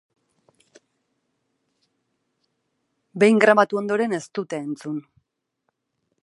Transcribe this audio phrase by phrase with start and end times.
[3.25, 4.99] Behin grabatu ondoren ez dute entzun.